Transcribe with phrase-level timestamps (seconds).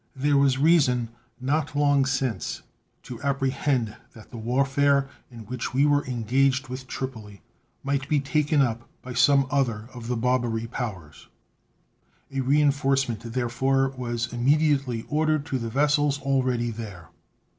[0.15, 2.63] There was reason not long since
[3.03, 7.43] to apprehend that the warfare in which we were engaged with Tripoli
[7.83, 11.27] might be taken up by some other of the Barbary Powers.
[12.31, 17.09] A reenforcement, therefore, was immediately ordered to the vessels already there.